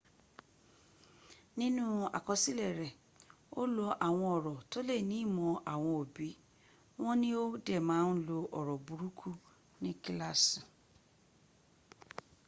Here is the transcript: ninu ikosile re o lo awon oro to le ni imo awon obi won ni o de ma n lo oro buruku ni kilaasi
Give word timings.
ninu 1.57 1.85
ikosile 2.17 2.67
re 2.77 2.89
o 3.59 3.61
lo 3.75 3.87
awon 4.07 4.29
oro 4.37 4.53
to 4.71 4.79
le 4.87 4.95
ni 5.09 5.17
imo 5.25 5.47
awon 5.73 5.93
obi 6.01 6.29
won 7.01 7.15
ni 7.21 7.29
o 7.41 7.43
de 7.65 7.75
ma 7.87 7.97
n 8.13 8.15
lo 8.27 8.37
oro 8.59 8.75
buruku 8.85 9.29
ni 9.81 9.91
kilaasi 10.03 10.59